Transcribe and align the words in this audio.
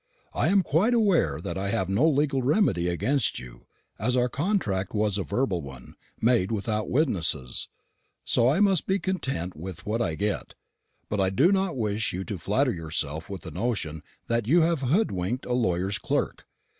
I 0.33 0.47
am 0.47 0.63
quite 0.63 0.95
aware 0.95 1.39
that 1.41 1.59
I 1.59 1.69
have 1.69 1.87
no 1.87 2.09
legal 2.09 2.41
remedy 2.41 2.87
against 2.87 3.37
you, 3.37 3.67
as 3.99 4.17
our 4.17 4.29
contract 4.29 4.95
was 4.95 5.19
a 5.19 5.23
verbal 5.23 5.61
one, 5.61 5.93
made 6.19 6.51
without 6.51 6.89
witnesses; 6.89 7.67
so 8.25 8.49
I 8.49 8.61
must 8.61 8.87
be 8.87 8.97
content 8.97 9.55
with 9.55 9.85
what 9.85 10.01
I 10.01 10.15
get; 10.15 10.55
but 11.07 11.19
I 11.19 11.29
do 11.29 11.51
not 11.51 11.77
wish 11.77 12.13
you 12.13 12.23
to 12.23 12.39
flatter 12.39 12.73
yourself 12.73 13.29
with 13.29 13.41
the 13.41 13.51
notion 13.51 14.01
that 14.25 14.47
you 14.47 14.61
have 14.61 14.81
hoodwinked 14.81 15.45
a 15.45 15.53
lawyer's 15.53 15.99
clerk. 15.99 16.47